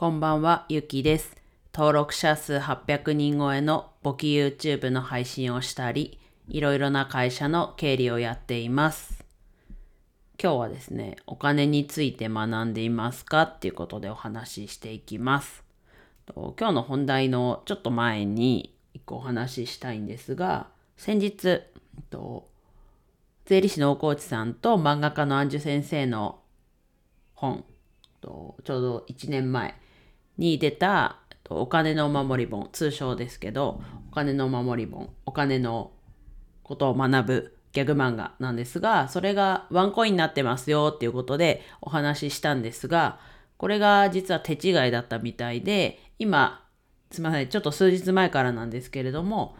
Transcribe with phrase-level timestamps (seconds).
[0.00, 1.36] こんばんは、ゆきです。
[1.74, 9.26] 登録者数800人超えの簿記 YouTube の配信をしたり、いろいろな会社の経理をやっています。
[10.42, 15.64] 今日はですね、お金について学んでいますかっていうことでお話ししていきます。
[16.34, 21.60] 今日の本題のちょっと前に一個お話ししたいんですが、先日、
[23.44, 26.40] 税理士の大河内さんと漫画家のアンジュ先生の
[27.34, 27.66] 本、
[28.22, 29.74] ちょうど1年前
[30.38, 35.92] に出たお金のお守り本、通称ですけど、お金のお守り本、お金の
[36.62, 43.18] ことを学ぶギャグ漫画なんですが、それがワンコインになってますよっていうことでお話ししたんですが、
[43.56, 46.64] これが実は手違いだったみたいで、今、
[47.10, 49.54] すみません、ちょっと数日前からなんですけれども、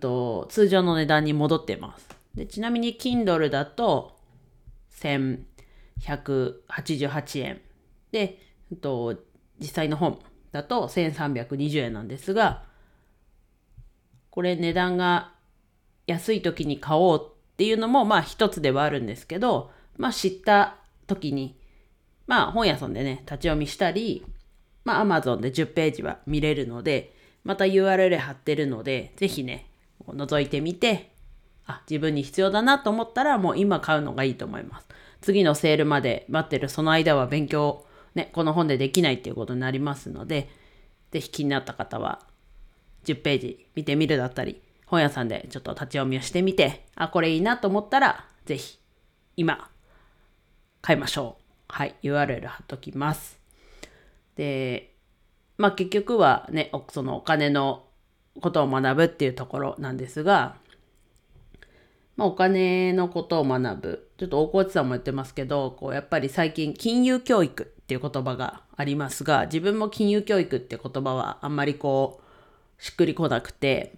[0.00, 2.08] と通常の値段に戻ってます。
[2.34, 4.16] でちなみに Kindle だと
[5.00, 7.60] 1188円。
[8.12, 8.40] で、
[8.80, 9.16] と
[9.60, 10.18] 実際の本
[10.52, 12.64] だと1320円なんですが、
[14.30, 15.32] これ値段が
[16.06, 21.56] 安い時に買おうっていうのもまあ一つではあるんですけど、まあ知った時に、
[22.26, 24.24] まあ本屋さんでね、立ち読みしたり、
[24.84, 29.66] まあ Amazon で10ページは見れるので、また URL 貼ってるので、ぜひね、
[30.06, 31.10] 覗いてみて、
[31.66, 34.88] あ、自分に必要だなと思ったらもう今買うのがいいと思います。
[35.20, 37.84] 次のセールまで待ってるその間は勉強、
[38.18, 40.50] ね、この本でできないっていうことになりますので、
[41.12, 42.20] ぜひ気になった方は
[43.04, 48.78] 10ページ見てみるだったり、本屋さんでちょっと立ち読みをしてみて、あ、これいいなと思ったら、ぜひ
[49.36, 49.70] 今
[50.82, 51.42] 買いましょう。
[51.68, 53.38] はい、URL 貼っときます。
[54.34, 54.96] で、
[55.56, 57.84] まあ結局はね、そのお金の
[58.40, 60.56] ことを学ぶっていうところなんですが、
[62.16, 64.10] まあ、お金のことを学ぶ。
[64.18, 72.20] ちょっと大河内さんも言ってますけど、こうやっぱり最近金融教育っていう言葉がありますが、自分も金融教育って言葉はあんまりこ
[72.78, 73.94] う、しっくりこなくて、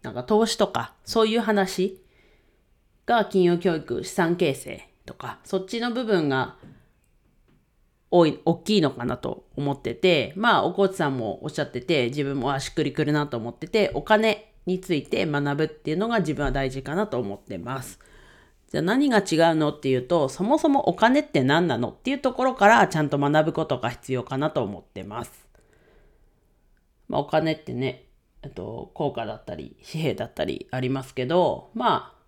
[0.00, 2.00] なんか投資とかそういう話
[3.04, 6.56] が金融教育、資産形成とか、そっちの部分が
[8.10, 17.98] 多い、大きいのかなと思ってて、まあ、おこ内さんもおっしゃってて、自分もあしっくりくるなと思ってて、お金について学ぶっていうのが自分は大事かなと思ってます。
[18.70, 19.24] じゃあ何が違う
[19.54, 25.48] のっていうと、そもそもお金って何なのっていうところからちゃんと学ぶことが必要かなと思ってます。
[27.08, 28.04] まあ、お金ってね、
[28.42, 32.18] えっと、効果だったり、紙幣だったりありますけど、まあ、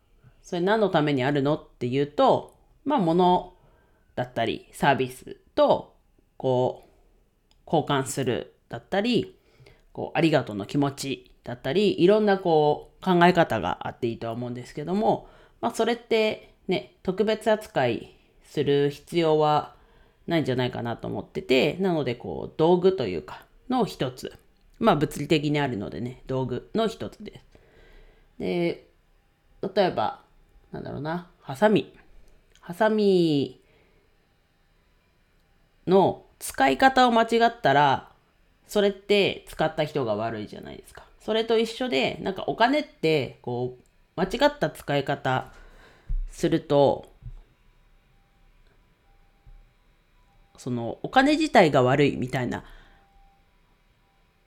[0.42, 3.52] それ何のためにあるのっていうと、まあ、物
[4.16, 5.94] だったり、サービスと、
[6.38, 6.90] こう、
[7.66, 9.36] 交換するだったり、
[9.92, 15.28] こう、ありがとうの気持ちだったり、いろんなこう、考え方があっていいとは思うんですけども、
[15.60, 19.74] まあ、それってね、特別扱いする必要は
[20.26, 24.32] ないんじゃないかなと思ってて、なので、こう、道具というか、の一つ。
[24.78, 27.44] まあ、物理的にあるのでね、道具の一つです。
[28.38, 28.86] で、
[29.74, 30.22] 例えば、
[30.72, 31.92] なんだろうな、ハサミ。
[32.60, 33.60] ハサミ
[35.86, 38.10] の使い方を間違ったら、
[38.66, 41.04] それって使った人が悪いじゃないですか。
[41.20, 43.84] それと一緒で、なんかお金って、こう、
[44.16, 45.52] 間違った使い方
[46.30, 47.10] すると、
[50.56, 52.64] そのお金自体が悪いみたいな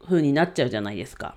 [0.06, 1.36] 風になっちゃうじゃないですか。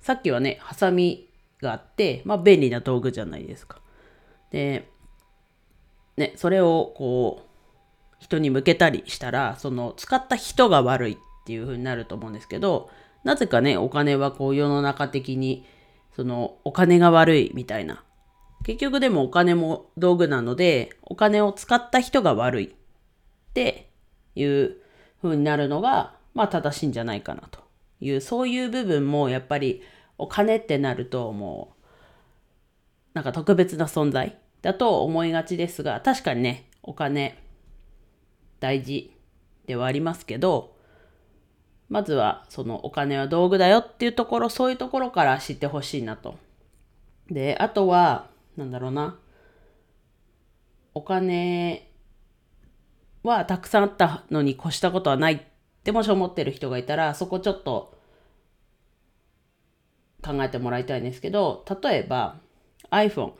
[0.00, 1.28] さっきはね、ハサミ
[1.60, 3.80] があって、まあ便利な道具じゃないですか。
[4.50, 4.88] で、
[6.16, 7.46] ね、それをこう、
[8.18, 12.90] 人に向けたりしたら、その使った人が悪いっていう風になると思うんですけど、
[13.24, 15.64] なぜかね、お金はこう世の中的に、
[16.16, 18.02] そのお金が悪いみたいな。
[18.64, 23.90] 結局でもお金も道具なので、お金を使った人が悪いって
[24.34, 24.78] いう
[25.20, 27.60] 風になるのが、まあ正しいんじゃないかなと
[28.00, 29.82] いう、そういう部分もやっぱり
[30.16, 31.86] お金ってなるともう、
[33.12, 37.38] なんか特別な存在だと思いがちですが、確かにね、お金
[38.60, 39.14] 大事
[39.66, 40.75] ではありますけど、
[41.88, 46.36] まずはそのお金は道具だよっていうところ、そういうところから知ってほしいなと。
[47.30, 49.18] で、あとは、なんだろうな。
[50.94, 51.90] お金
[53.22, 55.40] はたくさんあったのに越したことはないっ
[55.84, 57.94] てもし思ってる人がいたら、そこちょっと
[60.24, 62.36] 考えてもらいたいんですけど、例えば
[62.90, 63.32] iPhone、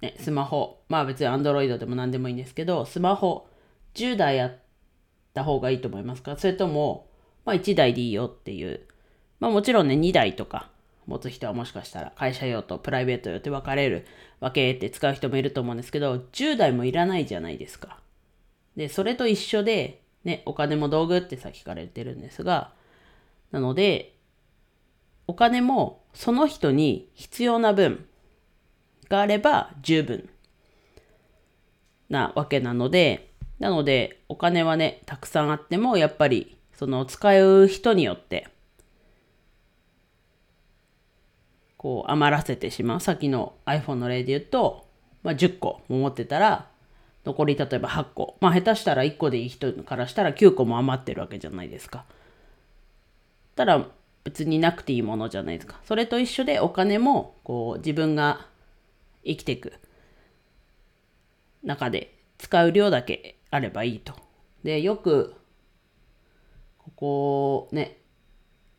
[0.00, 3.48] ね、スマホ、まあ別に Android でも何でもいいんですけど、スマホ
[3.94, 4.52] 10台あっ
[5.34, 6.36] た方がいいと思いますか？
[6.36, 7.10] それとも、
[7.48, 8.82] まあ1台でいいよっていう。
[9.40, 10.68] まあもちろんね、2台とか
[11.06, 14.06] 持つ人はもしかしたら会社用とプライベート用って分かれる
[14.38, 18.00] 分けって使う人もいると思うんですけど、10台もいらないじゃないですか。
[18.76, 22.74] で、それと一緒で、ね、お金も道具ってさっきから言ってるんですが、
[23.50, 24.14] なので、
[25.26, 28.04] お金もその人に必要な分
[29.08, 30.28] があれば十分
[32.10, 38.46] なわけなので、なのでお金はね、たくさんあってもやっぱりその使う人によって
[41.76, 43.00] こう余らせてしまう。
[43.00, 44.86] さっきの iPhone の例で言うと、
[45.24, 46.68] まあ、10個も持ってたら
[47.24, 48.36] 残り例えば8個。
[48.40, 52.04] まあ下手したら1個でいい人からしたら9個も余ってるわけじゃないですか。
[53.56, 53.88] たら
[54.22, 55.80] 別になくていいものじゃないですか。
[55.84, 58.46] それと一緒でお金もこう自分が
[59.24, 59.72] 生きていく
[61.64, 64.14] 中で使う量だけあればいいと。
[64.62, 65.34] で、よく
[66.96, 67.98] ここね、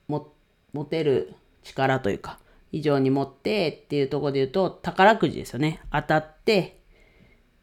[0.07, 0.33] も
[0.73, 1.33] 持てる
[1.63, 2.39] 力というか、
[2.71, 5.81] 以上に持ってっていうところで言うと宝くじですよね。
[5.91, 6.79] 当たって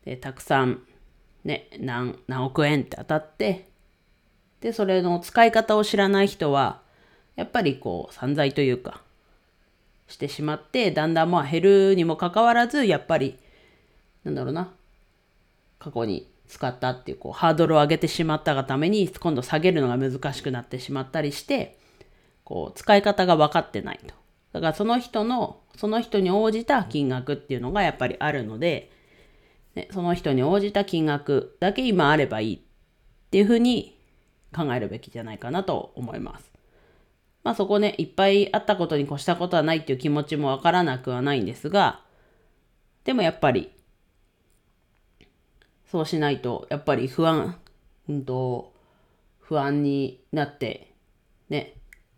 [0.04, 0.82] でたくさん
[1.44, 3.68] ね何何億円って当たって
[4.60, 6.80] でそれの使い方を知らない人は
[7.36, 9.02] やっぱりこう散財というか
[10.08, 13.38] してしまってだんだんまあ減るにもかかわらずやっぱり
[14.24, 14.72] なんだろうな
[15.78, 21.78] 過去に使ったっていうこうハードルを上げてしまったがために今度下げるのが難しくなってしまったりして
[22.44, 24.14] こう使い方が分かってないと。
[24.52, 28.90] だからその人のその人に応じた金額っていうのがやっぱりあるので
[29.76, 32.60] ね、その人に応じた金額だけ今あればいいっ
[33.30, 33.96] ていうふうに
[34.54, 36.50] 考えるべきじゃないかなと思います。
[37.44, 42.00] まあそこね、いっぱいあったことに越したことはないっていう気持ちもわからなくはないんですが、
[43.04, 43.70] でもやっぱり、
[45.90, 47.58] そうしないと、やっぱり不安、
[48.08, 48.72] うんと、
[49.40, 50.92] 不安になって、
[51.48, 51.74] ね、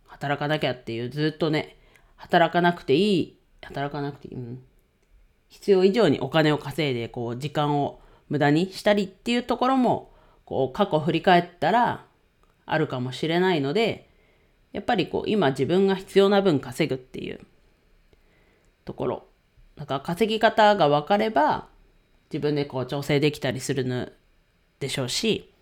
[0.07, 1.77] 働かなきゃっていう、ずっとね、
[2.17, 4.63] 働かなくていい、働かなくていい、うん、
[5.49, 10.13] 必要以上にお金を稼いでこう時間を無駄にしたりっていうところも
[10.45, 12.05] こう過去振り返ったら
[12.67, 14.11] あるかもしれないので
[14.73, 17.41] やっぱりこう今自分が必要な分稼ぐっていう
[18.85, 19.25] ところ。
[19.77, 21.69] だか稼ぎ方が分かれば
[22.33, 24.09] 自分でこう調整できたりするの
[24.81, 25.53] でしょうし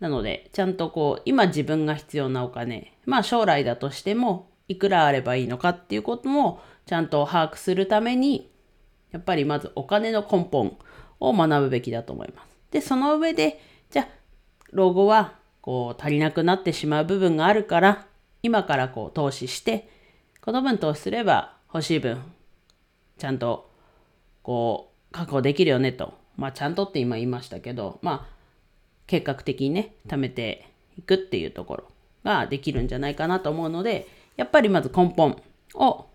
[0.00, 8.50] なのでちゃんとこう今自分が必要なお金まあ将来だとしてもいくらあればいいのかっていうこともちゃんと把握するために
[9.10, 10.78] やっぱりまずお金の根本
[11.20, 12.48] を学ぶべきだと思います。
[12.70, 13.60] で、その上で、
[13.90, 14.08] じゃあ、
[14.72, 18.06] 老後はこう足りなくなってしまう部分があるから、
[18.42, 19.88] 今からこう投資して、
[20.40, 22.22] この分投資すれば欲しい分、
[23.18, 23.70] ちゃんと
[24.42, 26.14] こう確保できるよねと。
[26.36, 28.38] まあちゃんとって今言いましたけど、まあ
[29.06, 30.68] 計画的にね、貯めて
[30.98, 31.84] いくっていうところ
[32.24, 34.06] ができるんじゃないかなと思うので、
[34.36, 35.42] やっぱりまず根本
[35.74, 36.06] を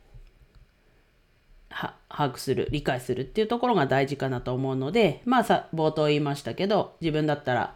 [1.69, 7.75] 把握する、理解するっていうところが大事かなと思うので、まあさ、冒頭言いましたけど、自分だったら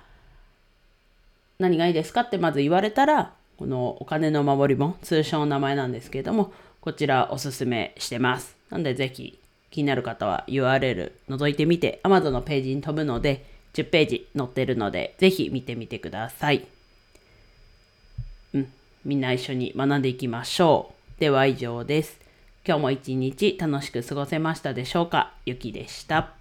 [1.59, 8.55] 何がいいですかってまず言われたら、このお金の守り本、通称の名前なんですけれども、こちらおすすめしてます。
[8.69, 9.39] なんでぜひ
[9.71, 16.65] 気になる方は URL 覗いてみて、Amazon のページに飛ぶので、10ページ載ってるので、ぜひ見てみてください。
[18.53, 18.71] うん、
[19.05, 21.19] みんな一緒に学んでいきましょう。
[21.19, 22.19] では以上です。
[22.65, 25.33] 今日も一日楽しく過ごせましたでしょうか？
[25.45, 26.36] ゆきでした。